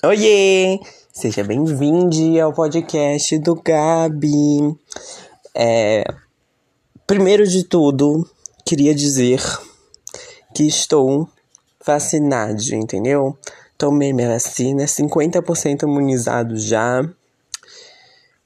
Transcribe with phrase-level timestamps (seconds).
[0.00, 0.78] Oiê!
[1.12, 4.78] Seja bem-vindo ao podcast do Gabi.
[5.52, 6.04] É,
[7.04, 8.24] primeiro de tudo,
[8.64, 9.42] queria dizer
[10.54, 11.28] que estou
[11.84, 13.36] vacinado, entendeu?
[13.76, 17.02] Tomei minha vacina, 50% imunizado já.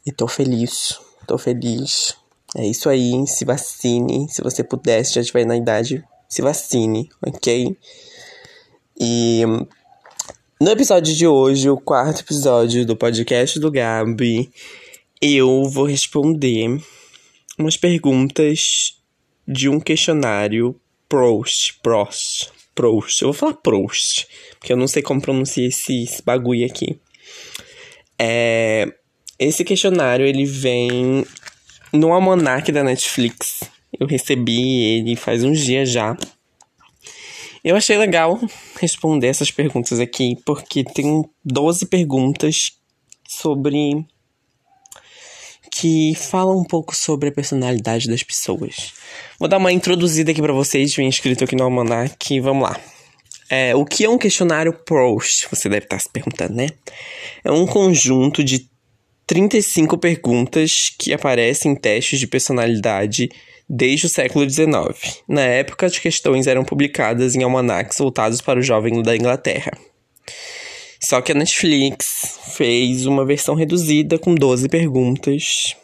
[0.07, 2.17] E tô feliz, tô feliz.
[2.57, 4.27] É isso aí, se vacine.
[4.31, 7.77] Se você puder, se já estiver na idade, se vacine, ok?
[8.99, 9.43] E
[10.63, 14.49] no episódio de hoje, o quarto episódio do podcast do Gabi,
[15.21, 16.81] eu vou responder
[17.59, 18.97] umas perguntas
[19.47, 23.23] de um questionário Proust, Proust, Proust.
[23.23, 24.29] Eu vou falar Proust,
[24.61, 26.97] porque eu não sei como pronunciar esse, esse bagulho aqui.
[28.17, 28.87] É,
[29.41, 31.27] esse questionário, ele vem
[31.93, 33.65] no almanac da Netflix.
[33.99, 36.17] Eu recebi ele faz uns dias já.
[37.65, 38.41] Eu achei legal
[38.81, 42.73] responder essas perguntas aqui, porque tem 12 perguntas
[43.29, 44.05] sobre.
[45.71, 48.93] que falam um pouco sobre a personalidade das pessoas.
[49.39, 52.41] Vou dar uma introduzida aqui para vocês, vem escrito aqui no Almanac.
[52.41, 52.81] Vamos lá.
[53.49, 55.47] É, o que é um questionário Proust?
[55.49, 56.69] Você deve estar se perguntando, né?
[57.45, 58.69] É um conjunto de
[59.25, 63.31] 35 perguntas que aparecem em testes de personalidade
[63.75, 65.23] desde o século XIX.
[65.27, 69.73] Na época, as questões eram publicadas em almanacs voltados para o jovem da Inglaterra.
[71.01, 75.75] Só que a Netflix fez uma versão reduzida com 12 perguntas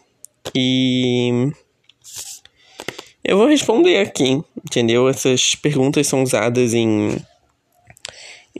[0.55, 1.51] e
[3.25, 5.09] eu vou responder aqui, entendeu?
[5.09, 7.17] Essas perguntas são usadas em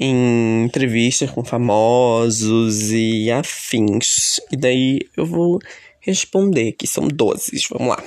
[0.01, 4.41] em entrevistas com famosos e afins.
[4.51, 5.59] E daí eu vou
[6.01, 7.67] responder, que são 12.
[7.71, 8.05] Vamos lá.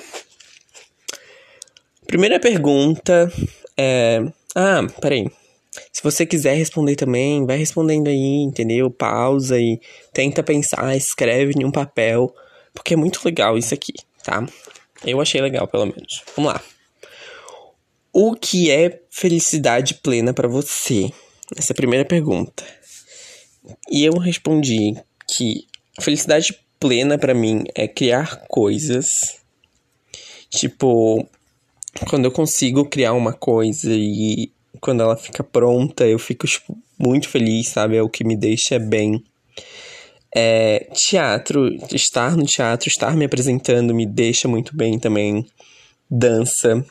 [2.12, 3.32] Primeira pergunta
[3.78, 4.20] é.
[4.54, 5.32] Ah, peraí.
[5.94, 8.92] Se você quiser responder também, vai respondendo aí, entendeu?
[8.92, 9.80] Pausa e
[10.12, 12.36] tenta pensar, escreve em um papel,
[12.74, 13.94] porque é muito legal isso aqui,
[14.26, 14.46] tá?
[15.06, 16.22] Eu achei legal, pelo menos.
[16.36, 16.62] Vamos lá.
[18.12, 21.14] O que é felicidade plena para você?
[21.56, 22.66] Essa é a primeira pergunta.
[23.90, 25.66] E eu respondi que
[26.02, 29.38] felicidade plena para mim é criar coisas.
[30.50, 31.26] Tipo,
[32.08, 37.30] quando eu consigo criar uma coisa e quando ela fica pronta, eu fico tipo, muito
[37.30, 37.98] feliz, sabe?
[37.98, 39.24] É o que me deixa bem.
[40.34, 45.46] É, teatro, estar no teatro, estar me apresentando me deixa muito bem também.
[46.10, 46.86] Dança.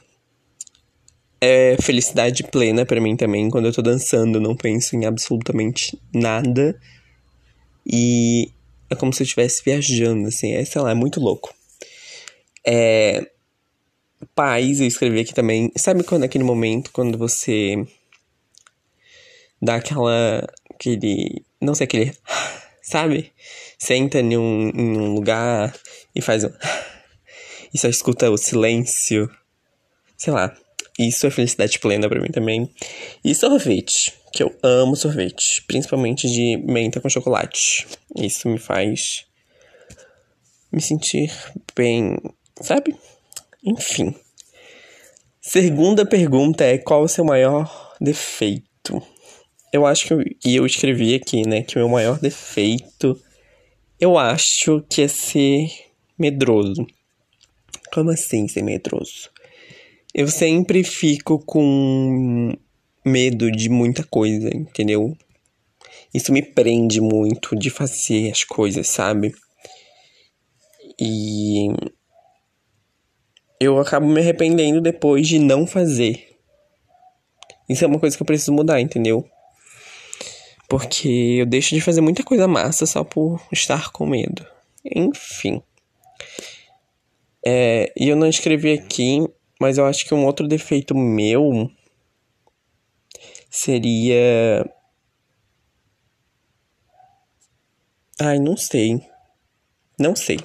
[1.41, 3.49] É felicidade plena para mim também.
[3.49, 6.79] Quando eu tô dançando, eu não penso em absolutamente nada.
[7.87, 8.51] E
[8.91, 10.53] é como se eu estivesse viajando, assim.
[10.53, 11.55] É, sei lá, é muito louco.
[12.67, 13.30] É,
[14.35, 15.71] paz, eu escrevi aqui também.
[15.77, 17.87] Sabe quando aquele momento quando você
[19.61, 22.17] dá aquela aquele, não sei aquele,
[22.83, 23.33] sabe?
[23.79, 25.75] Senta em um, em um lugar
[26.15, 26.51] e faz um
[27.73, 29.31] e só escuta o silêncio.
[30.17, 30.55] Sei lá.
[30.99, 32.71] Isso é felicidade plena para mim também.
[33.25, 37.87] E sorvete, que eu amo sorvete, principalmente de menta com chocolate.
[38.17, 39.25] Isso me faz
[40.71, 41.33] me sentir
[41.75, 42.19] bem,
[42.61, 42.95] sabe?
[43.65, 44.15] Enfim.
[45.41, 49.03] Segunda pergunta é qual o seu maior defeito?
[49.73, 53.21] Eu acho que eu, e eu escrevi aqui, né, que o meu maior defeito
[54.01, 55.69] eu acho que é ser
[56.19, 56.87] medroso.
[57.93, 59.31] Como assim ser medroso?
[60.15, 62.57] Eu sempre fico com
[63.05, 65.15] medo de muita coisa, entendeu?
[66.15, 69.35] Isso me prende muito de fazer as coisas, sabe?
[70.99, 71.69] E
[73.61, 76.31] eu acabo me arrependendo depois de não fazer.
[77.69, 79.29] Isso é uma coisa que eu preciso mudar, entendeu?
[80.67, 84.47] Porque eu deixo de fazer muita coisa massa só por estar com medo.
[84.85, 85.63] Enfim.
[87.45, 89.27] É, e eu não escrevi aqui,
[89.61, 91.71] mas eu acho que um outro defeito meu
[93.51, 94.65] seria.
[98.19, 99.01] Ai, não sei.
[99.99, 100.39] Não sei.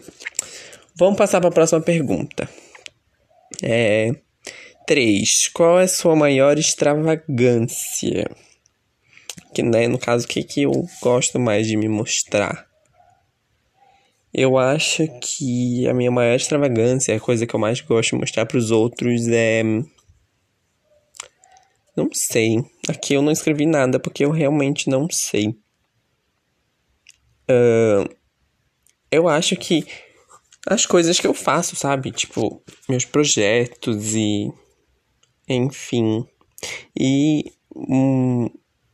[0.96, 2.50] Vamos passar para a próxima pergunta.
[3.62, 4.16] É.
[4.86, 5.50] 3.
[5.50, 8.30] Qual é a sua maior extravagância?
[9.54, 10.72] Que, né, no caso, o que, que eu
[11.02, 12.68] gosto mais de me mostrar?
[14.34, 18.46] Eu acho que a minha maior extravagância, a coisa que eu mais gosto de mostrar
[18.46, 19.64] para os outros é.
[21.96, 22.58] Não sei.
[22.90, 25.58] Aqui eu não escrevi nada porque eu realmente não sei.
[27.50, 28.14] Uh,
[29.10, 29.86] eu acho que
[30.66, 32.12] as coisas que eu faço, sabe?
[32.12, 34.52] Tipo, meus projetos e.
[35.48, 36.28] Enfim.
[36.98, 37.52] E.
[37.76, 38.50] Hum,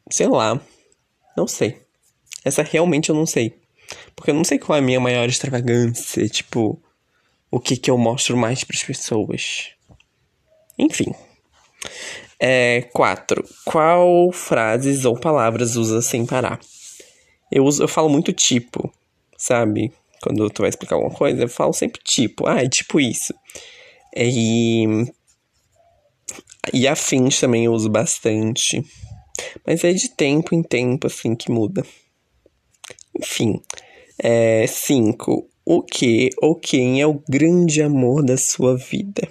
[0.10, 0.60] sei lá.
[1.38, 1.82] Não sei.
[2.44, 3.60] Essa realmente eu não sei.
[4.16, 6.82] Porque eu não sei qual é a minha maior extravagância, tipo,
[7.50, 9.70] o que que eu mostro mais para as pessoas.
[10.78, 11.14] Enfim.
[12.40, 13.48] É, quatro.
[13.66, 16.60] Qual frases ou palavras usa sem parar?
[17.52, 18.92] Eu, uso, eu falo muito tipo,
[19.38, 19.94] sabe?
[20.22, 22.48] Quando tu vai explicar alguma coisa, eu falo sempre tipo.
[22.48, 23.34] Ah, é tipo isso.
[24.16, 24.86] E,
[26.74, 28.84] e afins também eu uso bastante.
[29.66, 31.84] Mas é de tempo em tempo, assim, que muda.
[33.20, 33.62] Enfim.
[34.20, 35.50] É, cinco.
[35.66, 39.28] O que ou quem é o grande amor da sua vida?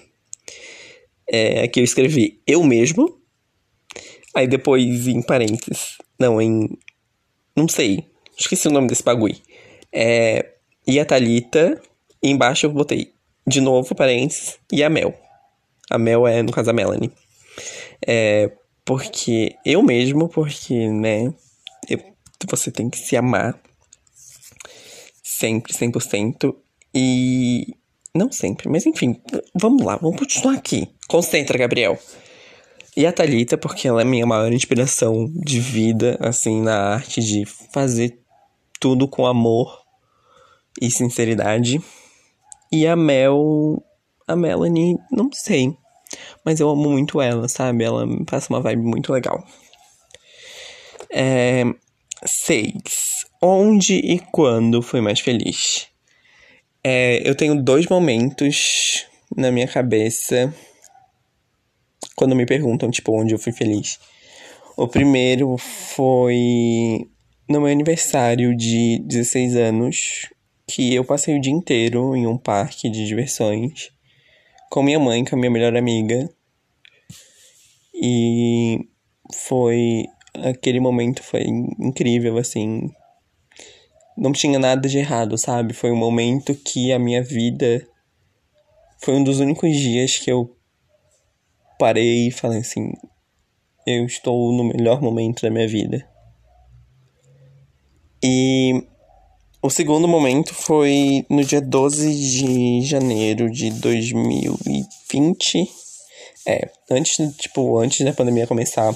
[1.29, 3.19] É, aqui eu escrevi eu mesmo.
[4.35, 5.99] Aí depois em parênteses.
[6.19, 6.69] Não, em.
[7.57, 8.07] Não sei.
[8.39, 9.37] Esqueci o nome desse bagulho.
[9.93, 10.55] É,
[10.87, 11.81] e a Thalita.
[12.23, 13.13] E embaixo eu botei
[13.47, 14.59] de novo parênteses.
[14.73, 15.15] E a Mel.
[15.91, 17.13] A Mel é, no caso, a Melanie.
[18.07, 18.51] É,
[18.85, 21.33] porque eu mesmo, porque, né?
[21.89, 22.01] Eu,
[22.49, 23.59] você tem que se amar.
[25.23, 26.55] Sempre, 100%.
[26.95, 27.75] E
[28.15, 29.21] não sempre, mas enfim,
[29.55, 30.89] vamos lá, vamos continuar aqui.
[31.09, 31.97] Concentra, Gabriel.
[32.97, 37.45] E a Thalita, porque ela é minha maior inspiração de vida, assim, na arte de
[37.73, 38.19] fazer
[38.81, 39.81] tudo com amor
[40.81, 41.81] e sinceridade.
[42.71, 43.83] E a Mel.
[44.27, 45.75] A Melanie, não sei.
[46.45, 47.85] Mas eu amo muito ela, sabe?
[47.85, 49.43] Ela me passa uma vibe muito legal.
[51.11, 51.65] É.
[53.43, 55.89] Onde e quando foi mais feliz?
[56.85, 60.55] É, eu tenho dois momentos na minha cabeça
[62.15, 63.99] quando me perguntam, tipo, onde eu fui feliz.
[64.77, 67.07] O primeiro foi
[67.49, 70.29] no meu aniversário de 16 anos,
[70.71, 73.91] que eu passei o dia inteiro em um parque de diversões
[74.71, 76.31] com minha mãe, com a minha melhor amiga.
[77.93, 78.89] E
[79.35, 82.89] foi aquele momento foi incrível assim,
[84.17, 85.75] não tinha nada de errado, sabe?
[85.75, 87.85] Foi um momento que a minha vida
[89.03, 90.57] foi um dos únicos dias que eu
[91.79, 92.93] parei e falei assim:
[93.85, 96.09] eu estou no melhor momento da minha vida.
[98.23, 98.87] E
[99.63, 105.69] o segundo momento foi no dia 12 de janeiro de 2020.
[106.47, 108.95] É, antes, tipo, antes da pandemia começar,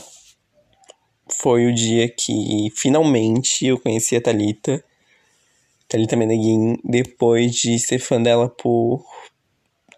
[1.29, 4.83] foi o dia que finalmente eu conheci a Thalita
[5.89, 9.05] Thalita Meneguin, depois de ser fã dela por.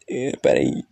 [0.09, 0.83] Eh, peraí,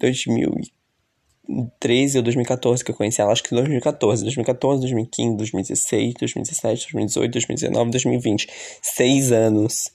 [1.49, 4.23] 2013 ou 2014 que eu conheci ela, acho que 2014.
[4.23, 8.49] 2014, 2015, 2016, 2017, 2018, 2019, 2020.
[8.83, 9.91] Seis anos.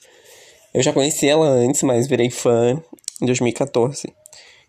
[0.74, 2.82] Eu já conheci ela antes, mas virei fã
[3.22, 4.14] em 2014.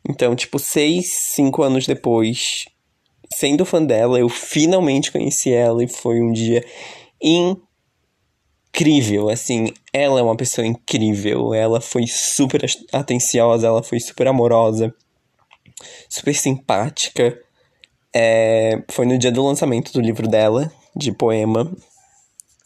[0.09, 2.65] Então, tipo, seis, cinco anos depois,
[3.35, 6.65] sendo fã dela, eu finalmente conheci ela e foi um dia
[7.21, 7.71] incrível
[8.73, 14.95] incrível, assim, ela é uma pessoa incrível, ela foi super atenciosa, ela foi super amorosa,
[16.09, 17.39] super simpática.
[18.15, 21.71] É, foi no dia do lançamento do livro dela, de poema,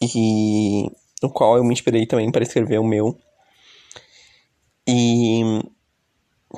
[0.01, 0.89] e
[1.21, 3.17] no qual eu me inspirei também para escrever o meu.
[4.87, 5.61] E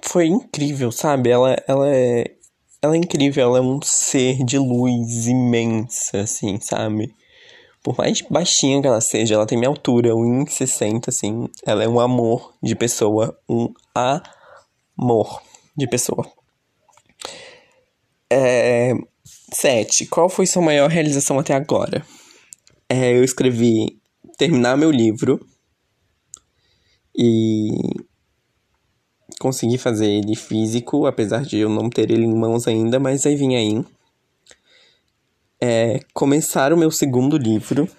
[0.03, 1.29] foi incrível, sabe?
[1.29, 2.37] Ela, ela é
[2.81, 7.13] ela é incrível, ela é um ser de luz imensa, assim, sabe?
[7.83, 11.47] Por mais baixinha que ela seja, ela tem minha altura, 1,60, assim.
[11.65, 13.37] Ela é um amor de pessoa.
[13.49, 15.41] Um amor
[15.75, 16.36] de pessoa.
[18.31, 18.93] É...
[19.53, 20.05] Sete.
[20.05, 22.05] Qual foi sua maior realização até agora?
[22.89, 23.99] É, eu escrevi
[24.37, 25.45] terminar meu livro.
[27.15, 27.69] E
[29.39, 33.35] consegui fazer ele físico, apesar de eu não ter ele em mãos ainda, mas aí
[33.35, 33.83] vim aí
[35.59, 37.89] é começar o meu segundo livro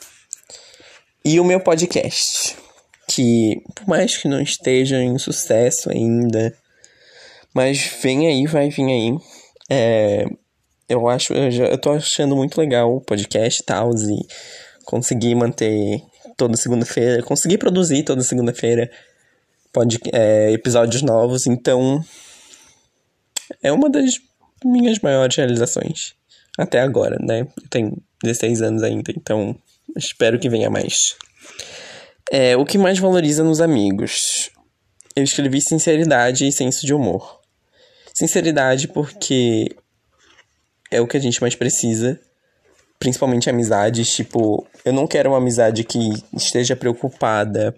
[1.24, 2.56] e o meu podcast.
[3.08, 6.54] Que, por mais que não esteja em sucesso ainda,
[7.54, 9.18] mas vem aí, vai vir aí.
[9.68, 10.24] É,
[10.88, 14.26] eu acho, eu, já, eu tô achando muito legal o podcast e tal, e
[14.84, 16.02] conseguir manter
[16.36, 18.90] toda segunda-feira, conseguir produzir toda segunda-feira
[20.12, 22.02] é, episódios novos, então
[23.62, 24.14] é uma das
[24.64, 26.14] minhas maiores realizações
[26.56, 27.40] até agora, né?
[27.40, 29.54] Eu tenho 16 anos ainda, então
[29.96, 31.16] espero que venha mais.
[32.30, 34.50] É, o que mais valoriza nos amigos?
[35.14, 37.37] Eu escrevi sinceridade e senso de humor.
[38.18, 39.76] Sinceridade porque
[40.90, 42.18] é o que a gente mais precisa,
[42.98, 46.00] principalmente amizades, tipo, eu não quero uma amizade que
[46.36, 47.72] esteja preocupada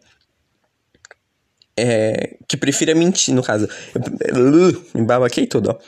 [1.76, 3.68] é, que prefira mentir, no caso.
[3.94, 5.78] Eu, me babaquei tudo, ó.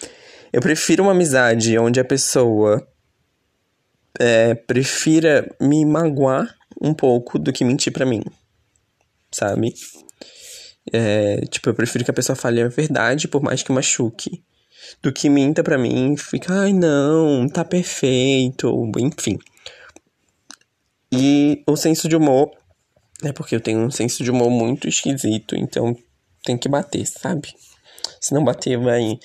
[0.53, 2.87] Eu prefiro uma amizade onde a pessoa
[4.21, 8.23] é, prefira me magoar um pouco do que mentir para mim,
[9.31, 9.73] sabe?
[10.91, 14.43] É, tipo, eu prefiro que a pessoa fale a verdade, por mais que machuque,
[15.03, 19.39] do que minta para mim fica, ai não, tá perfeito, enfim.
[21.13, 22.51] E o senso de humor,
[23.23, 25.97] é porque eu tenho um senso de humor muito esquisito, então
[26.45, 27.55] tem que bater, sabe?
[28.21, 29.19] Se não bater, vai.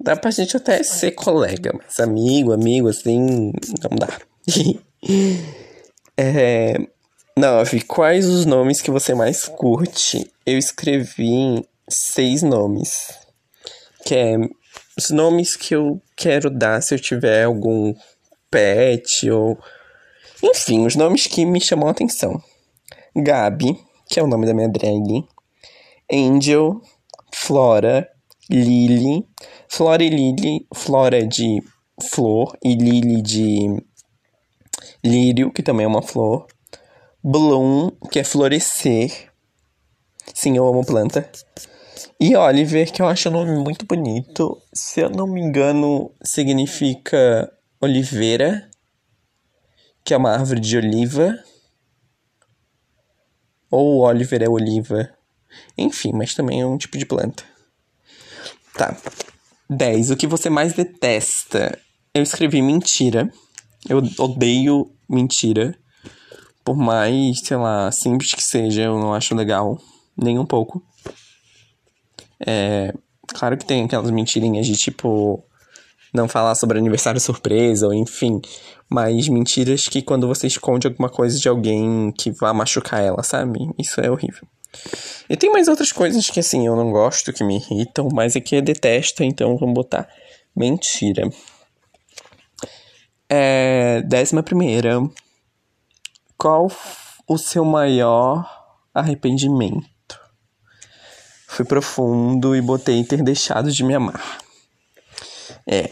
[0.00, 4.20] Dá pra gente até ser colega, mas amigo, amigo, assim, não dá.
[6.16, 6.74] é.
[7.38, 7.82] Nove.
[7.82, 10.32] Quais os nomes que você mais curte?
[10.46, 13.10] Eu escrevi seis nomes.
[14.06, 14.36] Que é
[14.96, 17.94] os nomes que eu quero dar se eu tiver algum
[18.50, 19.58] pet ou.
[20.42, 22.42] Enfim, os nomes que me chamam a atenção.
[23.14, 23.78] Gabi,
[24.08, 25.22] que é o nome da minha drag.
[26.10, 26.80] Angel,
[27.34, 28.08] Flora,
[28.48, 29.28] Lily,
[29.68, 31.62] Flora e Lily, Flora de
[32.00, 33.82] flor e Lily de
[35.04, 36.46] lírio, que também é uma flor.
[37.28, 39.32] Bloom, que é florescer.
[40.32, 41.28] Sim, eu amo planta.
[42.20, 44.62] E Oliver, que eu acho o nome muito bonito.
[44.72, 48.70] Se eu não me engano, significa oliveira,
[50.04, 51.36] que é uma árvore de oliva.
[53.72, 55.10] Ou Oliver é oliva.
[55.76, 57.42] Enfim, mas também é um tipo de planta.
[58.72, 58.96] Tá.
[59.68, 60.12] 10.
[60.12, 61.76] O que você mais detesta?
[62.14, 63.28] Eu escrevi mentira.
[63.88, 65.76] Eu odeio mentira.
[66.66, 69.78] Por mais, sei lá, simples que seja, eu não acho legal.
[70.20, 70.82] Nem um pouco.
[72.44, 72.92] É.
[73.28, 75.44] Claro que tem aquelas mentirinhas de tipo.
[76.12, 78.40] Não falar sobre aniversário surpresa, ou enfim.
[78.88, 83.60] Mas mentiras que quando você esconde alguma coisa de alguém que vá machucar ela, sabe?
[83.78, 84.42] Isso é horrível.
[85.30, 88.40] E tem mais outras coisas que, assim, eu não gosto, que me irritam, mas é
[88.40, 90.08] que eu detesto, então vamos botar
[90.54, 91.30] mentira.
[93.28, 95.00] É, décima primeira.
[96.46, 96.70] Qual
[97.26, 98.48] o seu maior
[98.94, 100.16] arrependimento?
[101.48, 104.38] Fui profundo e botei ter deixado de me amar.
[105.66, 105.90] É,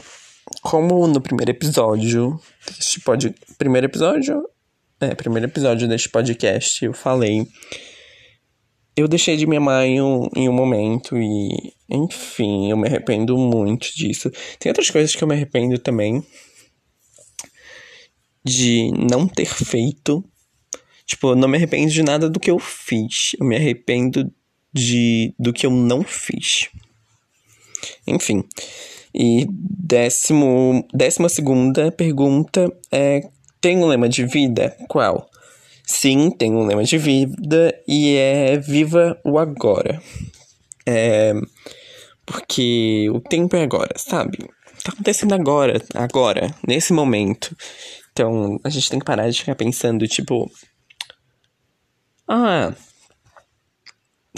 [0.63, 3.35] como no primeiro episódio deste pod...
[3.59, 4.49] Primeiro episódio?
[5.01, 7.49] É, primeiro episódio deste podcast eu falei
[8.97, 13.37] eu deixei de me amar em um, em um momento e, enfim, eu me arrependo
[13.37, 14.31] muito disso.
[14.61, 16.25] Tem outras coisas que eu me arrependo também
[18.45, 20.25] de não ter feito.
[21.07, 23.33] Tipo, eu não me arrependo de nada do que eu fiz.
[23.39, 24.33] Eu me arrependo
[24.73, 26.69] de do que eu não fiz.
[28.07, 28.45] Enfim.
[29.15, 33.29] E décimo, décima segunda pergunta é:
[33.61, 34.77] tem um lema de vida?
[34.89, 35.29] Qual?
[35.87, 40.03] Sim, tem um lema de vida e é viva o agora.
[40.87, 41.35] É,
[42.27, 44.39] porque o tempo é agora, sabe?
[44.83, 47.57] Tá acontecendo agora, agora, nesse momento.
[48.13, 50.51] Então, a gente tem que parar de ficar pensando, tipo.
[52.29, 52.73] Ah.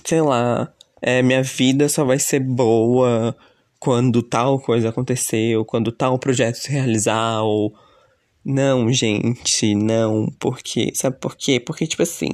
[0.04, 0.72] Sei lá.
[1.00, 3.36] É, minha vida só vai ser boa
[3.78, 7.74] quando tal coisa acontecer, ou quando tal projeto se realizar, ou
[8.44, 10.26] não, gente, não.
[10.38, 11.58] Porque, sabe por quê?
[11.58, 12.30] Porque, tipo assim,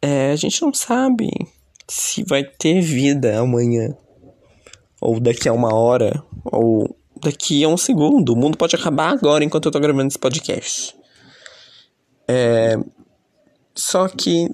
[0.00, 1.30] é, a gente não sabe
[1.86, 3.94] se vai ter vida amanhã.
[5.00, 6.24] Ou daqui a uma hora.
[6.44, 8.30] Ou daqui a um segundo.
[8.32, 10.96] O mundo pode acabar agora enquanto eu tô gravando esse podcast.
[12.26, 12.78] É.
[13.74, 14.48] Só que.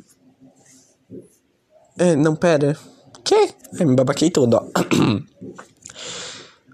[1.98, 2.76] É, não, pera.
[3.24, 3.48] Quê?
[3.78, 4.64] Ai, me babaquei todo, ó.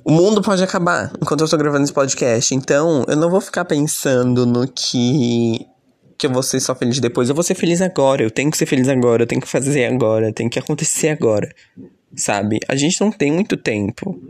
[0.06, 2.54] O mundo pode acabar enquanto eu tô gravando esse podcast.
[2.54, 5.66] Então, eu não vou ficar pensando no que.
[6.18, 7.30] Que eu vou ser só feliz depois.
[7.30, 8.22] Eu vou ser feliz agora.
[8.22, 9.22] Eu tenho que ser feliz agora.
[9.22, 10.30] Eu tenho que fazer agora.
[10.30, 11.50] Tem que acontecer agora.
[12.14, 12.60] Sabe?
[12.68, 14.20] A gente não tem muito tempo.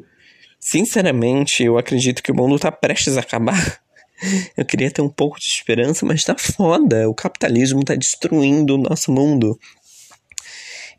[0.60, 3.80] Sinceramente, eu acredito que o mundo tá prestes a acabar.
[4.56, 7.08] Eu queria ter um pouco de esperança, mas tá foda.
[7.08, 9.58] O capitalismo tá destruindo o nosso mundo.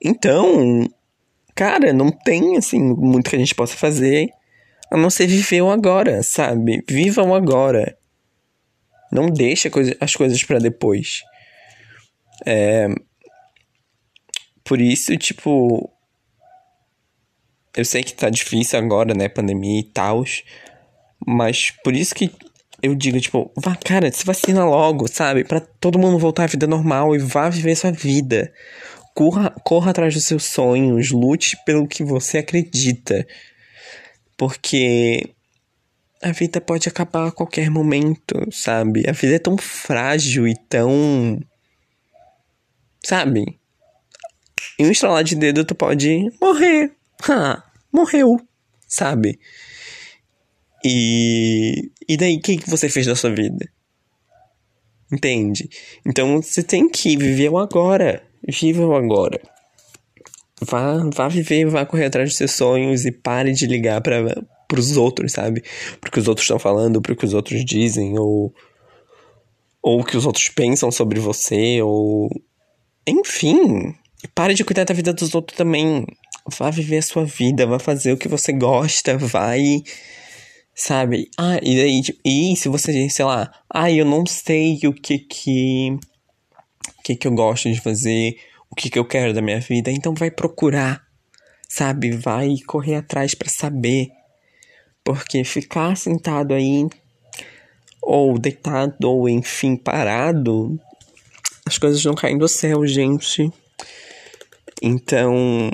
[0.03, 0.87] Então,
[1.55, 4.29] cara, não tem assim muito que a gente possa fazer
[4.91, 6.83] a não ser viver o agora, sabe?
[6.87, 7.97] Vivam agora.
[9.11, 11.21] Não deixe as coisas para depois.
[12.45, 12.87] É...
[14.63, 15.91] Por isso, tipo.
[17.75, 19.27] Eu sei que tá difícil agora, né?
[19.27, 20.23] Pandemia e tal.
[21.25, 22.31] Mas por isso que
[22.81, 25.43] eu digo, tipo, vá, cara, se vacina logo, sabe?
[25.43, 28.51] para todo mundo voltar à vida normal e vá viver sua vida.
[29.15, 33.25] Corra, corra atrás dos seus sonhos, lute pelo que você acredita.
[34.37, 35.33] Porque
[36.21, 39.07] a vida pode acabar a qualquer momento, sabe?
[39.07, 41.39] A vida é tão frágil e tão.
[43.05, 43.57] Sabe?
[44.77, 46.91] Em um estralar de dedo tu pode morrer.
[47.29, 48.37] Ah, morreu,
[48.85, 49.39] sabe?
[50.83, 51.89] E.
[52.07, 53.65] E daí, o que, que você fez da sua vida?
[55.11, 55.69] Entende?
[56.05, 58.21] Então você tem que viver o agora.
[58.47, 59.41] Viva o agora.
[60.61, 64.35] Vá, vá viver, vá correr atrás dos seus sonhos e pare de ligar para
[64.77, 65.63] os outros, sabe?
[65.99, 68.53] Porque os outros estão falando, porque os outros dizem, ou
[69.81, 72.29] ou o que os outros pensam sobre você, ou
[73.07, 73.93] enfim,
[74.33, 76.05] pare de cuidar da vida dos outros também.
[76.57, 79.83] Vá viver a sua vida, vá fazer o que você gosta, vai
[80.75, 81.29] sabe?
[81.37, 85.19] Ah, e daí, tipo, e se você, sei lá, ah, eu não sei o que
[85.19, 85.97] que
[87.05, 88.35] que que eu gosto de fazer,
[88.67, 91.05] o que que eu quero da minha vida, então vai procurar,
[91.69, 92.09] sabe?
[92.09, 94.09] Vai correr atrás para saber.
[95.03, 96.87] Porque ficar sentado aí
[98.01, 100.79] ou deitado, ou enfim, parado,
[101.63, 103.51] as coisas não caem do céu, gente.
[104.81, 105.71] Então,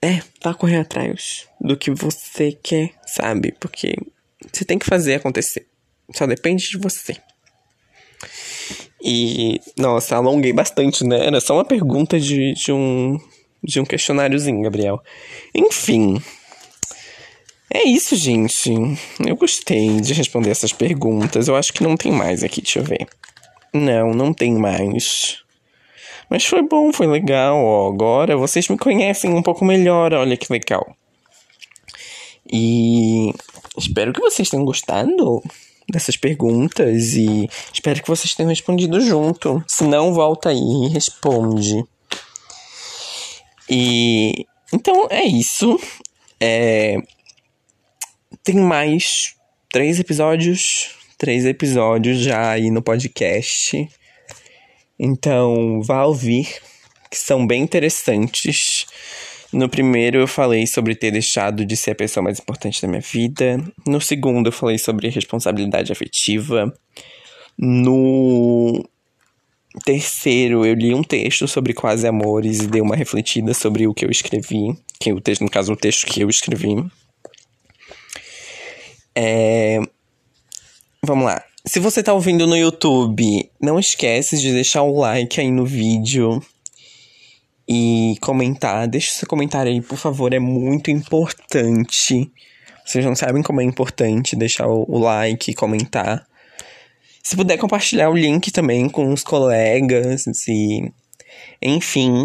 [0.00, 3.52] é, vá correr atrás do que você quer, sabe?
[3.52, 3.94] Porque
[4.50, 5.66] você tem que fazer acontecer.
[6.14, 7.18] Só depende de você.
[9.02, 11.26] E, nossa, alonguei bastante, né?
[11.26, 13.18] Era só uma pergunta de, de um
[13.62, 15.02] de um questionáriozinho, Gabriel.
[15.54, 16.22] Enfim,
[17.72, 18.72] é isso, gente.
[19.24, 21.48] Eu gostei de responder essas perguntas.
[21.48, 23.06] Eu acho que não tem mais aqui, deixa eu ver.
[23.72, 25.42] Não, não tem mais.
[26.30, 27.88] Mas foi bom, foi legal, ó.
[27.88, 30.96] Agora vocês me conhecem um pouco melhor, olha que legal.
[32.50, 33.32] E
[33.76, 35.42] espero que vocês tenham gostado
[35.90, 39.62] dessas perguntas e espero que vocês tenham respondido junto.
[39.66, 41.84] Se não, volta aí e responde.
[43.68, 45.78] E então é isso.
[46.40, 46.96] É,
[48.42, 49.34] tem mais
[49.70, 50.94] três episódios.
[51.16, 53.88] Três episódios já aí no podcast.
[54.98, 56.60] Então, vá ouvir,
[57.10, 58.86] que são bem interessantes.
[59.52, 63.00] No primeiro, eu falei sobre ter deixado de ser a pessoa mais importante da minha
[63.00, 63.62] vida.
[63.86, 66.72] No segundo, eu falei sobre responsabilidade afetiva.
[67.56, 68.84] No
[69.84, 74.04] terceiro, eu li um texto sobre quase amores e dei uma refletida sobre o que
[74.04, 74.76] eu escrevi.
[75.00, 76.84] Que o texto, no caso, o texto que eu escrevi.
[79.14, 79.80] É...
[81.02, 81.42] Vamos lá.
[81.64, 86.42] Se você tá ouvindo no YouTube, não esquece de deixar o like aí no vídeo
[87.68, 88.88] e comentar.
[88.88, 92.30] Deixa seu comentário aí, por favor, é muito importante.
[92.84, 96.26] Vocês não sabem como é importante deixar o like comentar.
[97.22, 100.90] Se puder compartilhar o link também com os colegas e
[101.60, 102.24] enfim.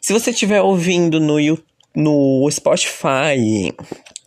[0.00, 1.36] Se você estiver ouvindo no,
[1.94, 3.72] no Spotify,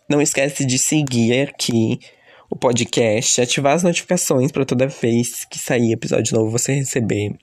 [0.08, 2.00] não esquece de seguir aqui
[2.48, 7.34] o podcast, ativar as notificações para toda vez que sair episódio novo você receber.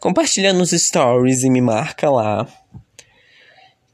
[0.00, 2.46] Compartilha nos stories e me marca lá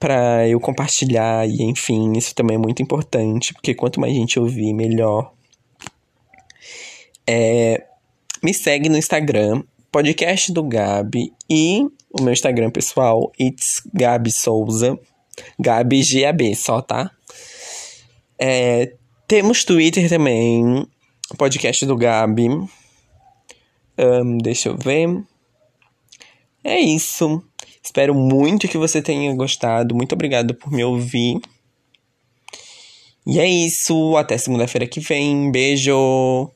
[0.03, 4.73] para eu compartilhar e enfim, isso também é muito importante, porque quanto mais gente ouvir,
[4.75, 5.33] melhor.
[7.25, 7.87] É,
[8.43, 14.99] me segue no Instagram, podcast do Gabi e o meu Instagram pessoal, it's Gabi Souza,
[15.57, 17.11] Gabi GAB só, tá?
[18.37, 18.95] É,
[19.29, 20.85] temos Twitter também,
[21.39, 22.49] podcast do Gabi.
[23.99, 25.23] Um, deixa eu ver.
[26.65, 27.43] É isso.
[27.83, 29.95] Espero muito que você tenha gostado.
[29.95, 31.41] Muito obrigado por me ouvir.
[33.27, 34.17] E é isso.
[34.17, 35.51] Até segunda-feira que vem.
[35.51, 36.51] Beijo.